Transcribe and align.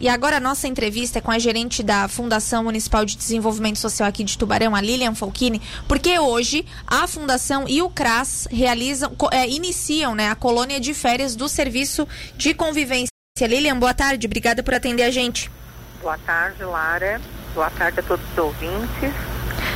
E 0.00 0.08
agora 0.08 0.36
a 0.36 0.40
nossa 0.40 0.68
entrevista 0.68 1.18
é 1.18 1.20
com 1.20 1.32
a 1.32 1.40
gerente 1.40 1.82
da 1.82 2.06
Fundação 2.06 2.62
Municipal 2.62 3.04
de 3.04 3.16
Desenvolvimento 3.16 3.80
Social 3.80 4.08
aqui 4.08 4.22
de 4.22 4.38
Tubarão, 4.38 4.76
a 4.76 4.80
Lilian 4.80 5.12
Falchini, 5.12 5.60
porque 5.88 6.16
hoje 6.20 6.64
a 6.86 7.08
Fundação 7.08 7.64
e 7.66 7.82
o 7.82 7.90
CRAS 7.90 8.46
realizam, 8.48 9.10
é, 9.32 9.48
iniciam 9.48 10.14
né, 10.14 10.30
a 10.30 10.36
colônia 10.36 10.78
de 10.78 10.94
férias 10.94 11.34
do 11.34 11.48
Serviço 11.48 12.06
de 12.36 12.54
Convivência. 12.54 13.08
Lilian, 13.40 13.76
boa 13.76 13.92
tarde, 13.92 14.28
obrigada 14.28 14.62
por 14.62 14.72
atender 14.72 15.02
a 15.02 15.10
gente. 15.10 15.50
Boa 16.00 16.16
tarde, 16.18 16.62
Lara. 16.62 17.20
Boa 17.52 17.68
tarde 17.68 17.98
a 17.98 18.02
todos 18.04 18.24
os 18.30 18.38
ouvintes. 18.38 19.12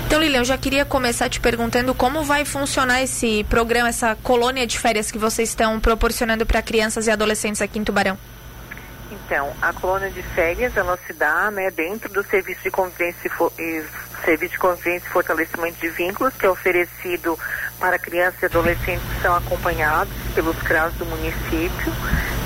Então, 0.07 0.21
Lilian, 0.21 0.43
eu 0.43 0.45
já 0.45 0.57
queria 0.57 0.85
começar 0.85 1.29
te 1.29 1.41
perguntando 1.41 1.97
como 1.97 2.23
vai 2.23 2.45
funcionar 2.45 3.03
esse 3.03 3.43
programa, 3.51 3.89
essa 3.89 4.15
colônia 4.15 4.69
de 4.69 4.79
férias 4.79 5.11
que 5.11 5.19
vocês 5.19 5.49
estão 5.49 5.81
proporcionando 5.81 6.47
para 6.47 6.63
crianças 6.63 7.09
e 7.09 7.11
adolescentes 7.11 7.61
aqui 7.61 7.81
em 7.81 7.83
Tubarão. 7.83 8.17
Então, 9.13 9.53
a 9.61 9.73
colônia 9.75 10.11
de 10.11 10.23
férias, 10.23 10.75
ela 10.77 10.99
se 11.07 11.13
dá 11.13 11.51
né, 11.51 11.71
dentro 11.71 12.11
do 12.11 12.23
serviço 12.25 12.63
de 12.63 12.71
convivência 12.71 13.31
e, 13.59 13.85
serviço 14.25 14.53
de 14.53 14.59
convivência 14.59 15.07
e 15.07 15.11
fortalecimento 15.11 15.79
de 15.81 15.89
vínculos, 15.89 16.35
que 16.35 16.47
é 16.47 16.49
oferecido 16.49 17.39
para 17.79 17.99
crianças 17.99 18.43
e 18.43 18.47
adolescentes 18.47 19.03
que 19.03 19.21
são 19.21 19.35
acompanhados 19.35 20.13
pelos 20.35 20.57
CRAS 20.63 20.95
do 20.95 21.05
município. 21.05 21.93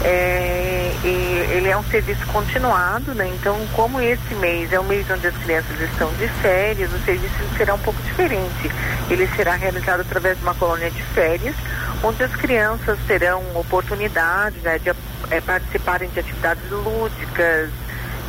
É, 0.02 0.92
e 1.04 1.52
ele 1.52 1.68
é 1.68 1.76
um 1.76 1.84
serviço 1.84 2.26
continuado, 2.26 3.14
né? 3.14 3.28
Então, 3.28 3.56
como 3.74 4.00
esse 4.00 4.34
mês 4.36 4.72
é 4.72 4.80
o 4.80 4.84
mês 4.84 5.08
onde 5.10 5.26
as 5.26 5.36
crianças 5.36 5.80
estão 5.80 6.12
de 6.14 6.28
férias, 6.42 6.92
o 6.92 6.98
serviço 7.04 7.34
será 7.56 7.74
um 7.74 7.78
pouco 7.78 8.00
diferente. 8.02 8.70
Ele 9.08 9.28
será 9.36 9.54
realizado 9.54 10.00
através 10.00 10.36
de 10.36 10.42
uma 10.42 10.54
colônia 10.54 10.90
de 10.90 11.02
férias, 11.02 11.54
onde 12.02 12.22
as 12.22 12.34
crianças 12.34 12.98
terão 13.06 13.42
oportunidade 13.54 14.58
né, 14.60 14.78
de 14.78 14.90
é, 15.30 15.40
participarem 15.40 16.08
de 16.10 16.20
atividades 16.20 16.70
lúdicas, 16.70 17.70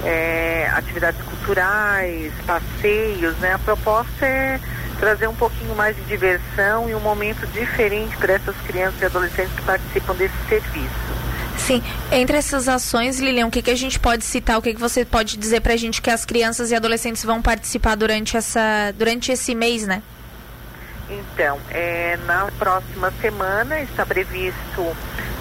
é, 0.04 0.70
atividades 0.74 1.22
culturais, 1.24 2.32
passeios, 2.46 3.36
né? 3.38 3.54
A 3.54 3.60
proposta 3.60 4.26
é 4.26 4.60
trazer 5.00 5.28
um 5.28 5.36
pouquinho 5.36 5.76
mais 5.76 5.96
de 5.96 6.04
diversão 6.04 6.90
e 6.90 6.96
um 6.96 7.00
momento 7.00 7.46
diferente 7.48 8.16
para 8.18 8.34
essas 8.34 8.56
crianças 8.66 9.02
e 9.02 9.06
adolescentes 9.06 9.54
que 9.54 9.62
participam 9.62 10.16
desse 10.16 10.36
serviço. 10.50 11.08
Sim, 11.58 11.84
entre 12.12 12.38
essas 12.38 12.68
ações, 12.68 13.20
Lilian, 13.20 13.48
o 13.48 13.52
que, 13.52 13.62
que 13.62 13.72
a 13.72 13.76
gente 13.76 14.00
pode 14.00 14.24
citar, 14.24 14.58
o 14.58 14.62
que, 14.62 14.74
que 14.74 14.80
você 14.80 15.04
pode 15.04 15.38
dizer 15.38 15.62
para 15.62 15.74
a 15.74 15.78
gente 15.78 16.02
que 16.02 16.10
as 16.10 16.24
crianças 16.24 16.72
e 16.72 16.76
adolescentes 16.76 17.24
vão 17.24 17.42
participar 17.42 17.96
durante, 17.96 18.38
essa, 18.38 18.94
durante 18.98 19.32
esse 19.32 19.54
mês, 19.54 19.86
né? 19.86 20.02
Então, 21.10 21.58
é, 21.72 22.18
na 22.26 22.50
próxima 22.60 23.12
semana 23.22 23.80
está 23.80 24.06
previsto 24.06 24.96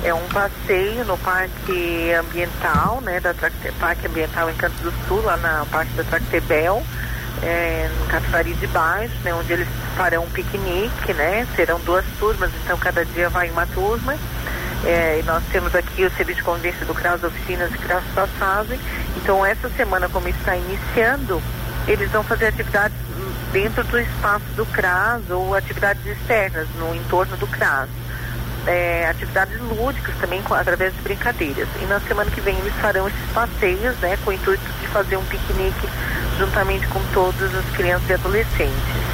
é, 0.04 0.14
um 0.14 0.28
passeio 0.28 1.04
no 1.04 1.18
Parque 1.18 2.12
Ambiental, 2.12 3.00
né, 3.00 3.18
da 3.18 3.34
Tracte, 3.34 3.72
Parque 3.80 4.06
Ambiental 4.06 4.48
em 4.48 4.54
Canto 4.54 4.76
do 4.82 4.92
Sul, 5.08 5.22
lá 5.22 5.36
na 5.36 5.66
parte 5.66 5.90
da 5.92 6.04
Tractebel, 6.04 6.82
é, 7.42 7.90
no 7.98 8.06
Cafari 8.06 8.54
de 8.54 8.66
Baixo, 8.68 9.14
né, 9.24 9.34
onde 9.34 9.52
eles 9.52 9.68
farão 9.96 10.22
um 10.22 10.30
piquenique, 10.30 11.12
né, 11.14 11.46
serão 11.56 11.80
duas 11.80 12.04
turmas, 12.20 12.50
então 12.64 12.78
cada 12.78 13.04
dia 13.04 13.28
vai 13.28 13.50
uma 13.50 13.66
turma. 13.66 14.16
É, 14.84 15.18
e 15.18 15.22
nós 15.24 15.42
temos 15.50 15.74
aqui 15.74 16.04
o 16.04 16.10
serviço 16.12 16.38
de 16.38 16.44
convivência 16.44 16.86
do 16.86 16.94
CRAS 16.94 17.24
Oficinas 17.24 17.74
e 17.74 17.78
CRAS 17.78 18.04
Passagem. 18.14 18.78
Então, 19.16 19.44
essa 19.44 19.68
semana, 19.70 20.08
como 20.08 20.28
está 20.28 20.54
iniciando, 20.54 21.42
eles 21.88 22.08
vão 22.10 22.22
fazer 22.22 22.48
atividades 22.48 22.96
dentro 23.52 23.84
do 23.84 23.98
espaço 23.98 24.44
do 24.56 24.66
CRAS 24.66 25.22
ou 25.30 25.54
atividades 25.54 26.04
externas 26.06 26.68
no 26.78 26.94
entorno 26.94 27.36
do 27.36 27.46
CRAS. 27.46 27.88
É, 28.66 29.08
atividades 29.08 29.60
lúdicas 29.60 30.14
também 30.20 30.42
com, 30.42 30.54
através 30.54 30.92
de 30.94 31.00
brincadeiras. 31.00 31.68
E 31.80 31.84
na 31.86 32.00
semana 32.00 32.30
que 32.30 32.40
vem 32.40 32.56
eles 32.58 32.74
farão 32.74 33.06
esses 33.06 33.32
passeios, 33.32 33.96
né, 33.98 34.18
com 34.24 34.30
o 34.30 34.32
intuito 34.32 34.64
de 34.80 34.88
fazer 34.88 35.16
um 35.16 35.24
piquenique 35.24 35.88
juntamente 36.36 36.86
com 36.88 37.00
todas 37.12 37.54
as 37.54 37.64
crianças 37.76 38.08
e 38.10 38.14
adolescentes. 38.14 39.06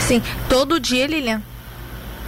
Sim, 0.00 0.22
todo 0.48 0.80
dia, 0.80 1.06
Lilian? 1.06 1.40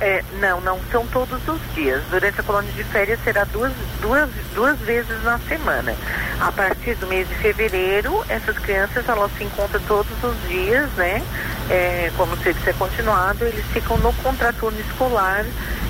É, 0.05 0.21
não, 0.41 0.61
não 0.61 0.81
são 0.91 1.07
todos 1.07 1.47
os 1.47 1.61
dias. 1.77 2.03
Durante 2.11 2.41
a 2.41 2.43
colônia 2.43 2.73
de 2.73 2.83
férias 2.83 3.21
será 3.23 3.45
duas, 3.45 3.73
duas, 4.01 4.29
duas 4.53 4.77
vezes 4.81 5.23
na 5.23 5.39
semana. 5.39 5.95
A 6.41 6.51
partir 6.51 6.97
do 6.97 7.07
mês 7.07 7.29
de 7.29 7.37
fevereiro, 7.37 8.25
essas 8.29 8.59
crianças 8.59 9.09
elas 9.09 9.31
se 9.39 9.45
encontram 9.45 9.81
todos 9.87 10.11
os 10.25 10.49
dias, 10.49 10.91
né? 10.95 11.23
É, 11.71 12.11
como 12.17 12.35
o 12.35 12.37
serviço 12.39 12.69
é 12.69 12.73
continuado, 12.73 13.45
eles 13.45 13.65
ficam 13.67 13.97
no 13.99 14.13
contraturno 14.15 14.81
escolar, 14.81 15.45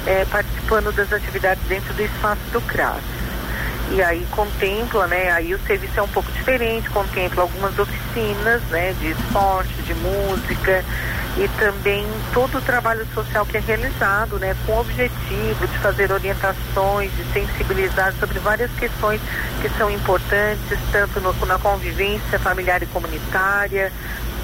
é, 0.07 0.27
participando 0.27 0.93
das 0.93 1.11
atividades 1.11 1.65
dentro 1.67 1.95
do 1.95 2.03
espaço 2.03 2.43
do 2.53 2.61
CRAS. 2.61 3.22
E 3.91 4.03
aí 4.03 4.27
contempla, 4.31 5.07
né? 5.07 5.31
Aí 5.33 5.55
o 5.55 5.59
serviço 5.67 5.99
é 5.99 6.03
um 6.03 6.09
pouco 6.09 6.31
diferente, 6.33 6.89
contempla 6.91 7.43
algumas 7.43 7.79
oficinas, 7.79 8.63
né? 8.71 8.95
De 8.99 9.11
esporte, 9.11 9.75
de 9.83 9.95
música 9.95 10.85
e 11.37 11.49
também 11.59 12.07
todo 12.35 12.59
o 12.59 12.61
trabalho 12.61 13.07
social 13.15 13.47
que 13.47 13.57
é 13.57 13.61
realizado, 13.61 14.39
né, 14.39 14.55
com 14.67 14.73
o 14.73 14.81
objetivo 14.81 15.67
de 15.67 15.79
fazer 15.79 16.13
orientações, 16.13 17.11
de 17.17 17.25
sensibilizar 17.33 18.13
sobre 18.21 18.39
várias 18.39 18.71
questões 18.73 19.21
que 19.63 19.69
são 19.71 19.91
importantes, 19.91 20.79
tanto 20.91 21.21
no, 21.21 21.33
na 21.47 21.59
convivência 21.59 22.39
familiar 22.39 22.83
e 22.83 22.87
comunitária, 22.87 23.91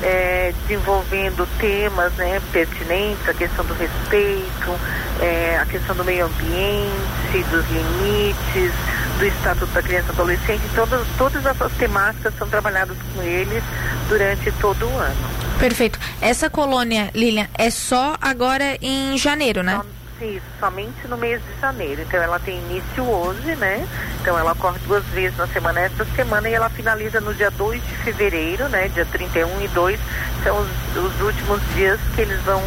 é, 0.03 0.55
desenvolvendo 0.62 1.47
temas 1.59 2.12
né, 2.15 2.41
pertinentes, 2.53 3.28
a 3.28 3.34
questão 3.34 3.65
do 3.65 3.75
respeito, 3.75 4.81
é, 5.20 5.59
a 5.60 5.66
questão 5.66 5.94
do 5.94 6.05
meio 6.05 6.25
ambiente, 6.25 7.44
dos 7.50 7.66
limites, 7.69 8.72
do 9.19 9.27
Estatuto 9.27 9.73
da 9.73 9.83
Criança 9.83 10.06
e 10.09 10.12
Adolescente, 10.12 10.62
todas, 10.75 11.06
todas 11.17 11.45
essas 11.45 11.73
temáticas 11.73 12.33
são 12.39 12.49
trabalhadas 12.49 12.97
com 13.15 13.23
eles 13.23 13.62
durante 14.09 14.53
todo 14.53 14.87
o 14.87 14.99
ano. 14.99 15.17
Perfeito. 15.59 15.99
Essa 16.21 16.49
colônia, 16.49 17.11
Lilian, 17.15 17.49
é 17.55 17.69
só 17.69 18.17
agora 18.21 18.79
em 18.81 19.19
janeiro, 19.19 19.62
né? 19.62 19.81
Isso, 20.21 20.43
somente 20.59 21.06
no 21.06 21.17
mês 21.17 21.41
de 21.41 21.61
janeiro. 21.61 22.03
Então 22.03 22.21
ela 22.21 22.41
tem 22.41 22.59
início 22.59 23.05
hoje, 23.05 23.55
né? 23.55 23.87
Então 24.21 24.37
ela 24.37 24.53
ocorre 24.53 24.79
duas 24.81 25.05
vezes 25.06 25.37
na 25.37 25.47
semana 25.47 25.81
esta 25.81 26.05
semana 26.17 26.49
e 26.49 26.55
ela 26.55 26.69
finaliza 26.69 27.21
no 27.21 27.33
dia 27.33 27.51
2 27.53 27.81
de 27.81 27.97
fevereiro, 27.99 28.69
né? 28.69 28.89
Dia 28.89 29.06
31 29.06 29.62
e 29.62 29.69
2 29.69 30.01
são 30.43 30.59
os, 30.59 30.69
os 30.97 31.21
últimos 31.21 31.61
dias 31.75 32.01
que 32.17 32.23
eles 32.23 32.41
vão 32.43 32.61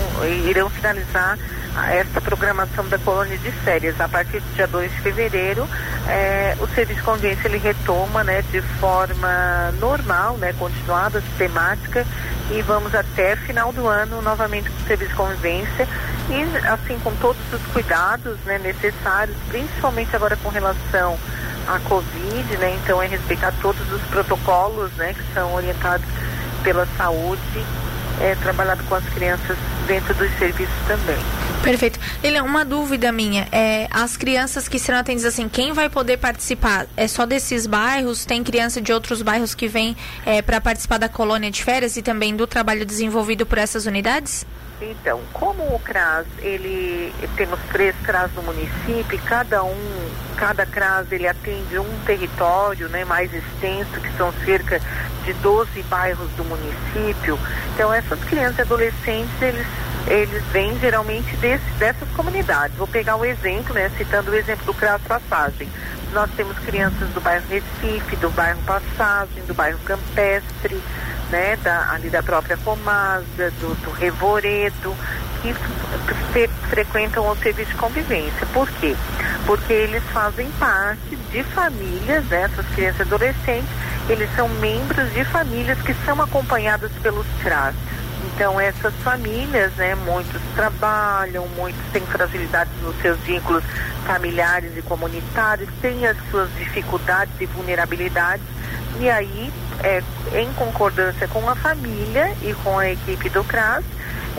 irão 0.45 0.69
finalizar 0.69 1.38
essa 1.89 2.19
programação 2.22 2.88
da 2.88 2.97
colônia 3.00 3.38
de 3.38 3.51
férias. 3.51 4.00
A 4.00 4.07
partir 4.07 4.39
do 4.39 4.56
dia 4.56 4.68
2 4.68 4.91
de 4.91 5.01
fevereiro, 5.01 5.68
é, 6.07 6.56
o 6.59 6.68
serviço 6.68 7.00
de 7.00 7.06
convivência 7.06 7.47
ele 7.47 7.57
retoma 7.57 8.23
né, 8.23 8.44
de 8.51 8.62
forma 8.79 9.72
normal, 9.79 10.38
né, 10.38 10.53
continuada, 10.53 11.22
sistemática, 11.22 12.06
e 12.51 12.62
vamos 12.62 12.94
até 12.94 13.35
final 13.35 13.72
do 13.72 13.88
ano 13.88 14.22
novamente 14.22 14.69
com 14.69 14.84
o 14.84 14.88
serviço 14.88 15.12
de 15.12 15.17
convivência 15.17 15.88
e 16.29 16.67
assim 16.67 17.00
com 17.00 17.16
todos 17.16 17.41
os 17.53 17.62
cuidados 17.73 18.38
né, 18.45 18.57
necessários, 18.59 19.35
principalmente 19.47 20.16
agora 20.16 20.35
com 20.38 20.50
relação 20.50 21.17
à 21.67 21.79
Covid, 21.79 22.57
né? 22.57 22.78
Então 22.84 23.01
é 23.01 23.07
respeitar 23.07 23.53
todos 23.62 23.91
os 23.91 24.01
protocolos 24.03 24.91
né, 24.94 25.13
que 25.13 25.34
são 25.34 25.53
orientados 25.53 26.06
pela 26.63 26.88
saúde, 26.97 27.66
é, 28.19 28.35
trabalhado 28.35 28.83
com 28.83 28.95
as 28.95 29.06
crianças 29.09 29.57
dentro 29.88 30.13
dos 30.13 30.29
serviços 30.38 30.75
também. 30.88 31.41
Perfeito. 31.63 31.99
Ele 32.23 32.38
uma 32.41 32.66
dúvida 32.66 33.11
minha. 33.11 33.47
É, 33.51 33.88
as 33.91 34.17
crianças 34.17 34.67
que 34.67 34.79
serão 34.79 34.99
atendidas 34.99 35.33
assim, 35.33 35.47
quem 35.47 35.73
vai 35.73 35.89
poder 35.89 36.17
participar? 36.17 36.88
É 36.97 37.07
só 37.07 37.25
desses 37.25 37.67
bairros? 37.67 38.25
Tem 38.25 38.44
criança 38.44 38.81
de 38.81 38.91
outros 38.91 39.22
bairros 39.22 39.53
que 39.53 39.67
vem 39.67 39.95
é, 40.25 40.41
para 40.41 40.59
participar 40.59 40.97
da 40.97 41.07
colônia 41.07 41.51
de 41.51 41.63
férias 41.63 41.95
e 41.97 42.01
também 42.01 42.35
do 42.35 42.47
trabalho 42.47 42.85
desenvolvido 42.85 43.45
por 43.45 43.59
essas 43.59 43.85
unidades? 43.85 44.45
Então, 44.81 45.21
como 45.31 45.63
o 45.75 45.79
CRAS, 45.79 46.25
ele 46.39 47.13
temos 47.35 47.59
três 47.71 47.95
CRAS 48.03 48.31
no 48.33 48.41
município, 48.41 49.19
cada 49.25 49.63
um, 49.63 50.09
cada 50.35 50.66
CRAS 50.66 51.11
ele 51.11 51.27
atende 51.27 51.77
um 51.77 52.00
território, 52.03 52.89
né, 52.89 53.05
mais 53.05 53.31
extenso, 53.31 53.91
que 54.01 54.11
são 54.17 54.33
cerca 54.44 54.81
de 55.24 55.33
12 55.33 55.83
bairros 55.83 56.31
do 56.31 56.44
município. 56.44 57.38
Então, 57.75 57.94
essas 57.94 58.19
crianças 58.24 58.57
e 58.57 58.62
adolescentes, 58.63 59.39
eles 59.39 59.68
eles 60.07 60.44
vêm 60.51 60.77
geralmente 60.80 61.36
desse, 61.38 61.69
dessas 61.77 62.09
comunidades. 62.09 62.75
Vou 62.77 62.88
pegar 62.88 63.15
um 63.15 63.25
exemplo, 63.25 63.74
né, 63.74 63.89
citando 63.98 64.31
o 64.31 64.36
exemplo 64.36 64.65
do 64.65 64.74
CRAS 64.74 65.01
Passagem. 65.03 65.68
Nós 66.13 66.30
temos 66.36 66.57
crianças 66.59 67.07
do 67.09 67.21
bairro 67.21 67.45
Recife, 67.50 68.15
do 68.18 68.30
bairro 68.31 68.59
Passagem, 68.63 69.44
do 69.48 69.53
bairro 69.53 69.80
Campestre, 69.86 70.81
né, 71.30 71.57
da, 71.63 71.92
ali 71.92 72.09
da 72.09 72.21
própria 72.21 72.57
Comasa, 72.57 73.51
do, 73.59 73.75
do 73.81 73.92
Revoredo, 73.92 74.95
que 75.42 75.53
fre 76.31 76.48
frequentam 76.69 77.27
o 77.30 77.36
serviço 77.38 77.71
de 77.71 77.77
convivência. 77.77 78.45
Por 78.53 78.69
quê? 78.69 78.95
Porque 79.45 79.74
eles 79.74 80.03
fazem 80.12 80.50
parte 80.59 81.15
de 81.31 81.44
famílias, 81.44 82.25
né, 82.25 82.44
essas 82.44 82.65
crianças 82.75 83.01
adolescentes, 83.01 83.69
eles 84.09 84.30
são 84.36 84.48
membros 84.50 85.13
de 85.13 85.24
famílias 85.25 85.80
que 85.81 85.94
são 86.06 86.21
acompanhadas 86.21 86.92
pelos 87.01 87.25
CRAS. 87.42 87.75
Então 88.25 88.59
essas 88.59 88.94
famílias, 88.95 89.71
né, 89.73 89.95
muitos 89.95 90.41
trabalham, 90.56 91.47
muitos 91.56 91.81
têm 91.91 92.01
fragilidades 92.03 92.73
nos 92.81 92.95
seus 93.01 93.19
vínculos 93.21 93.63
familiares 94.06 94.71
e 94.77 94.81
comunitários, 94.81 95.69
têm 95.81 96.06
as 96.06 96.18
suas 96.29 96.50
dificuldades 96.56 97.33
e 97.39 97.45
vulnerabilidades, 97.45 98.45
e 99.00 99.09
aí, 99.09 99.51
é, 99.83 100.01
em 100.33 100.51
concordância 100.53 101.27
com 101.27 101.50
a 101.50 101.56
família 101.56 102.35
e 102.41 102.53
com 102.63 102.77
a 102.77 102.89
equipe 102.89 103.29
do 103.29 103.44
CRAS, 103.44 103.83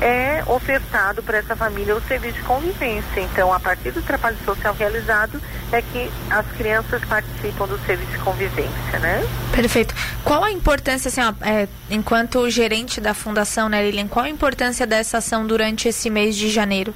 é 0.03 0.43
ofertado 0.47 1.23
para 1.23 1.39
essa 1.39 1.55
família 1.55 1.95
o 1.95 2.03
serviço 2.03 2.35
de 2.35 2.43
convivência. 2.43 3.21
Então, 3.21 3.53
a 3.53 3.61
partir 3.61 3.93
do 3.93 4.03
trabalho 4.03 4.37
social 4.45 4.75
realizado, 4.75 5.41
é 5.71 5.81
que 5.81 6.11
as 6.29 6.45
crianças 6.57 7.03
participam 7.05 7.69
do 7.69 7.79
serviço 7.87 8.11
de 8.11 8.19
convivência, 8.19 8.99
né? 8.99 9.25
Perfeito. 9.55 9.95
Qual 10.25 10.43
a 10.43 10.51
importância, 10.51 11.09
assim, 11.09 11.21
ó, 11.21 11.33
é, 11.47 11.69
enquanto 11.89 12.51
gerente 12.51 13.01
da 13.01 13.15
fundação, 13.15 13.69
né, 13.69 13.83
Lilian, 13.83 14.09
qual 14.09 14.25
a 14.25 14.29
importância 14.29 14.87
dessa 14.87 15.19
ação 15.19 15.47
durante 15.47 15.89
esse 15.89 16.11
mês 16.11 16.37
de 16.37 16.51
janeiro? 16.51 16.93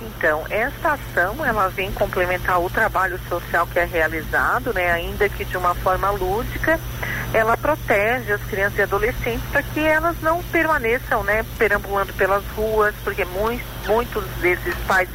Então, 0.00 0.44
esta 0.50 0.92
ação, 0.92 1.44
ela 1.44 1.68
vem 1.68 1.92
complementar 1.92 2.60
o 2.60 2.68
trabalho 2.68 3.18
social 3.28 3.66
que 3.66 3.78
é 3.78 3.84
realizado, 3.84 4.72
né, 4.72 4.90
ainda 4.90 5.28
que 5.28 5.44
de 5.44 5.56
uma 5.56 5.74
forma 5.74 6.10
lúdica, 6.10 6.78
ela 7.32 7.56
protege 7.56 8.32
as 8.32 8.42
crianças 8.44 8.78
e 8.78 8.82
adolescentes 8.82 9.48
para 9.50 9.62
que 9.62 9.80
elas 9.80 10.20
não 10.20 10.42
permaneçam, 10.44 11.22
né, 11.24 11.44
perambulando 11.58 12.12
pelas 12.14 12.44
ruas, 12.56 12.94
porque 13.02 13.24
muitos, 13.24 13.66
muitos 13.86 14.24
desses 14.40 14.74
pais 14.86 15.08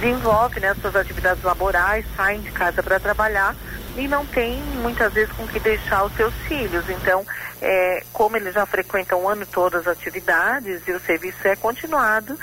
desenvolvem 0.00 0.60
né, 0.60 0.74
suas 0.80 0.96
atividades 0.96 1.42
laborais, 1.44 2.04
saem 2.16 2.40
de 2.40 2.50
casa 2.50 2.82
para 2.82 2.98
trabalhar 2.98 3.54
e 3.96 4.08
não 4.08 4.24
tem 4.26 4.60
muitas 4.82 5.12
vezes 5.12 5.32
com 5.32 5.46
que 5.46 5.60
deixar 5.60 6.04
os 6.04 6.12
seus 6.14 6.34
filhos. 6.48 6.88
Então, 6.88 7.24
é, 7.60 8.02
como 8.12 8.36
eles 8.36 8.54
já 8.54 8.66
frequentam 8.66 9.22
o 9.22 9.28
ano 9.28 9.46
todo 9.46 9.76
as 9.76 9.86
atividades 9.86 10.82
e 10.86 10.92
o 10.92 11.00
serviço 11.00 11.46
é 11.46 11.54
continuado, 11.54 12.36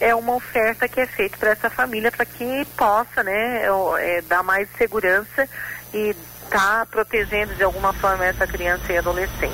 é 0.00 0.14
uma 0.14 0.34
oferta 0.34 0.88
que 0.88 1.00
é 1.00 1.06
feita 1.06 1.36
para 1.36 1.50
essa 1.50 1.70
família 1.70 2.10
para 2.10 2.24
que 2.24 2.64
possa 2.76 3.22
né, 3.22 3.64
é, 3.98 4.22
dar 4.22 4.42
mais 4.42 4.68
segurança 4.76 5.48
e 5.92 6.14
tá 6.50 6.86
protegendo 6.90 7.54
de 7.54 7.62
alguma 7.62 7.92
forma 7.92 8.24
essa 8.24 8.46
criança 8.46 8.92
e 8.92 8.98
adolescente. 8.98 9.52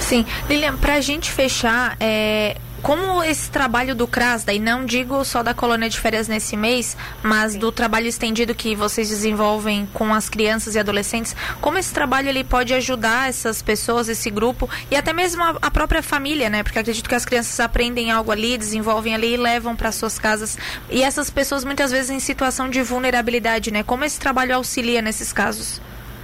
Sim, 0.00 0.26
Lilian, 0.48 0.76
para 0.76 0.94
a 0.94 1.00
gente 1.00 1.30
fechar, 1.30 1.96
é, 1.98 2.56
como 2.84 3.22
esse 3.22 3.50
trabalho 3.50 3.94
do 3.94 4.06
CRAS, 4.06 4.44
daí 4.44 4.58
não 4.58 4.84
digo 4.84 5.24
só 5.24 5.42
da 5.42 5.54
colônia 5.54 5.88
de 5.88 5.98
férias 5.98 6.28
nesse 6.28 6.54
mês, 6.54 6.94
mas 7.22 7.52
Sim. 7.52 7.58
do 7.58 7.72
trabalho 7.72 8.06
estendido 8.06 8.54
que 8.54 8.76
vocês 8.76 9.08
desenvolvem 9.08 9.88
com 9.94 10.12
as 10.12 10.28
crianças 10.28 10.74
e 10.74 10.78
adolescentes, 10.78 11.34
como 11.62 11.78
esse 11.78 11.94
trabalho 11.94 12.28
ele 12.28 12.44
pode 12.44 12.74
ajudar 12.74 13.30
essas 13.30 13.62
pessoas, 13.62 14.10
esse 14.10 14.28
grupo 14.30 14.68
e 14.90 14.96
até 14.96 15.14
mesmo 15.14 15.42
a, 15.42 15.56
a 15.62 15.70
própria 15.70 16.02
família, 16.02 16.50
né? 16.50 16.62
Porque 16.62 16.78
acredito 16.78 17.08
que 17.08 17.14
as 17.14 17.24
crianças 17.24 17.58
aprendem 17.58 18.10
algo 18.10 18.30
ali, 18.30 18.58
desenvolvem 18.58 19.14
ali 19.14 19.32
e 19.32 19.38
levam 19.38 19.74
para 19.74 19.90
suas 19.90 20.18
casas. 20.18 20.58
E 20.90 21.02
essas 21.02 21.30
pessoas 21.30 21.64
muitas 21.64 21.90
vezes 21.90 22.10
em 22.10 22.20
situação 22.20 22.68
de 22.68 22.82
vulnerabilidade, 22.82 23.70
né? 23.70 23.82
Como 23.82 24.04
esse 24.04 24.20
trabalho 24.20 24.56
auxilia 24.56 25.00
nesses 25.00 25.32
casos? 25.32 25.80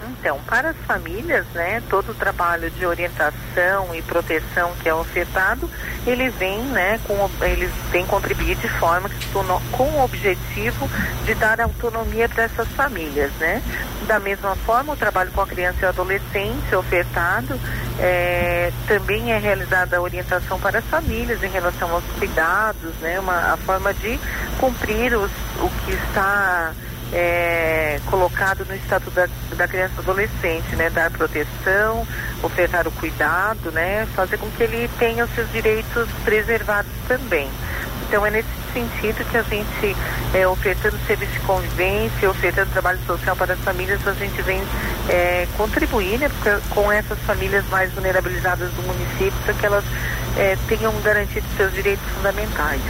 Então, 0.08 0.38
para 0.46 0.70
as 0.70 0.76
famílias, 0.86 1.46
né, 1.54 1.82
todo 1.88 2.12
o 2.12 2.14
trabalho 2.14 2.70
de 2.70 2.86
orientação 2.86 3.94
e 3.94 4.02
proteção 4.02 4.72
que 4.82 4.88
é 4.88 4.94
ofertado, 4.94 5.68
ele 6.06 6.30
vem, 6.30 6.58
né, 6.64 6.98
com, 7.06 7.30
eles 7.44 7.70
vêm 7.90 8.06
contribuir 8.06 8.56
de 8.56 8.68
forma 8.68 9.08
que, 9.08 9.26
com 9.72 9.84
o 9.84 10.04
objetivo 10.04 10.88
de 11.24 11.34
dar 11.34 11.60
autonomia 11.60 12.28
para 12.28 12.44
essas 12.44 12.68
famílias, 12.68 13.30
né. 13.38 13.62
Da 14.06 14.18
mesma 14.18 14.56
forma, 14.56 14.92
o 14.92 14.96
trabalho 14.96 15.30
com 15.32 15.42
a 15.42 15.46
criança 15.46 15.78
e 15.82 15.84
o 15.84 15.88
adolescente 15.88 16.74
ofertado 16.74 17.60
é, 17.98 18.72
também 18.86 19.32
é 19.32 19.38
realizada 19.38 19.98
a 19.98 20.00
orientação 20.00 20.58
para 20.58 20.78
as 20.78 20.84
famílias 20.86 21.42
em 21.42 21.48
relação 21.48 21.90
aos 21.92 22.04
cuidados, 22.18 22.94
né, 23.00 23.20
uma, 23.20 23.52
a 23.52 23.56
forma 23.58 23.92
de 23.94 24.18
cumprir 24.58 25.14
os, 25.14 25.30
o 25.60 25.70
que 25.84 25.92
está 25.92 26.72
é, 27.12 27.98
colocado 28.06 28.64
no 28.64 28.74
Estatuto 28.74 29.10
da, 29.10 29.28
da 29.56 29.68
Criança 29.68 29.94
e 29.96 30.00
Adolescente, 30.00 30.76
né? 30.76 30.90
Dar 30.90 31.10
proteção, 31.10 32.06
ofertar 32.42 32.86
o 32.86 32.92
cuidado, 32.92 33.70
né? 33.72 34.06
Fazer 34.14 34.38
com 34.38 34.50
que 34.50 34.62
ele 34.62 34.88
tenha 34.98 35.24
os 35.24 35.34
seus 35.34 35.50
direitos 35.52 36.08
preservados 36.24 36.90
também. 37.08 37.48
Então 38.08 38.26
é 38.26 38.30
nesse 38.30 38.48
sentido 38.72 39.24
que 39.30 39.36
a 39.36 39.42
gente, 39.42 39.96
é, 40.34 40.46
ofertando 40.46 40.98
serviço 41.06 41.32
de 41.32 41.40
convivência, 41.40 42.28
ofertando 42.28 42.70
trabalho 42.72 42.98
social 43.06 43.36
para 43.36 43.54
as 43.54 43.60
famílias, 43.60 44.04
a 44.06 44.12
gente 44.14 44.42
vem 44.42 44.60
é, 45.08 45.46
contribuir 45.56 46.18
né, 46.18 46.28
com 46.70 46.90
essas 46.90 47.18
famílias 47.20 47.64
mais 47.68 47.92
vulnerabilizadas 47.92 48.68
do 48.72 48.82
município 48.82 49.32
para 49.44 49.54
que 49.54 49.64
elas 49.64 49.84
é, 50.36 50.56
tenham 50.66 50.92
garantido 51.02 51.46
seus 51.56 51.72
direitos 51.72 52.04
fundamentais. 52.16 52.80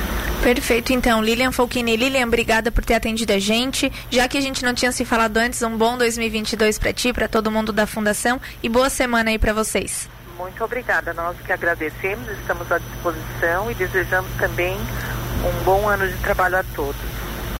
Perfeito, 0.42 0.92
então, 0.92 1.22
Lilian 1.22 1.52
Folchini. 1.52 1.96
Lilian, 1.96 2.26
obrigada 2.26 2.72
por 2.72 2.82
ter 2.82 2.94
atendido 2.94 3.32
a 3.32 3.38
gente. 3.38 3.92
Já 4.10 4.26
que 4.26 4.38
a 4.38 4.40
gente 4.40 4.64
não 4.64 4.72
tinha 4.72 4.90
se 4.90 5.04
falado 5.04 5.36
antes, 5.36 5.60
um 5.62 5.76
bom 5.76 5.98
2022 5.98 6.78
para 6.78 6.92
ti, 6.94 7.12
para 7.12 7.28
todo 7.28 7.50
mundo 7.50 7.72
da 7.72 7.86
Fundação 7.86 8.40
e 8.62 8.68
boa 8.68 8.88
semana 8.88 9.30
aí 9.30 9.38
para 9.38 9.52
vocês. 9.52 10.08
Muito 10.38 10.64
obrigada. 10.64 11.12
Nós 11.12 11.36
que 11.44 11.52
agradecemos, 11.52 12.26
estamos 12.30 12.72
à 12.72 12.78
disposição 12.78 13.70
e 13.70 13.74
desejamos 13.74 14.30
também 14.38 14.78
um 15.44 15.64
bom 15.64 15.86
ano 15.86 16.08
de 16.08 16.16
trabalho 16.16 16.56
a 16.56 16.64
todos. 16.74 17.19